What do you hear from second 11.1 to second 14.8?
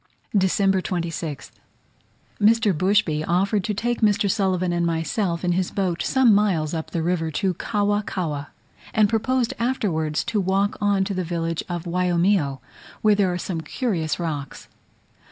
the village of Waiomio, where there are some curious rocks.